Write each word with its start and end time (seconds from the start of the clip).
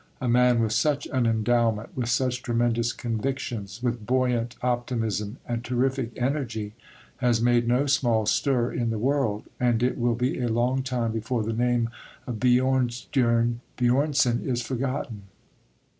A 0.19 0.27
man 0.27 0.61
with 0.63 0.71
such 0.71 1.05
an 1.13 1.27
endowment, 1.27 1.95
with 1.95 2.09
such 2.09 2.41
tremendous 2.41 2.91
convictions, 2.91 3.83
with 3.83 4.03
buoyant 4.03 4.55
optimism 4.63 5.37
and 5.47 5.63
terrific 5.63 6.11
energy, 6.19 6.73
has 7.17 7.39
made 7.39 7.67
no 7.67 7.85
small 7.85 8.25
stir 8.25 8.71
in 8.73 8.89
the 8.89 8.97
world, 8.97 9.43
and 9.59 9.83
it 9.83 9.99
will 9.99 10.15
be 10.15 10.39
a 10.39 10.49
long 10.49 10.81
time 10.81 11.11
before 11.11 11.43
the 11.43 11.53
name 11.53 11.87
of 12.25 12.37
Björnstjerne 12.39 13.57
Björnson 13.77 14.43
is 14.43 14.63
forgotten. 14.63 15.25